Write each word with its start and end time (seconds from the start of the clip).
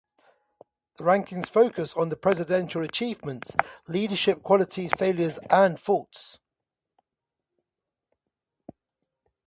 The 0.97 1.03
rankings 1.03 1.47
focus 1.47 1.95
on 1.95 2.09
the 2.09 2.15
presidential 2.17 2.81
achievements, 2.81 3.55
leadership 3.87 4.41
qualities, 4.41 4.91
failures, 4.97 5.37
and 5.51 5.79
faults. 5.79 6.39